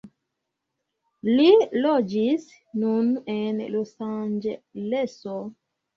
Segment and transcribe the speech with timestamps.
[1.27, 1.51] Li
[1.83, 2.47] loĝis
[2.85, 5.37] nun en Losanĝeleso.